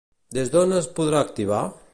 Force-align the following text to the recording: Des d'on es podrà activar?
Des 0.37 0.49
d'on 0.55 0.73
es 0.79 0.89
podrà 1.01 1.23
activar? 1.27 1.63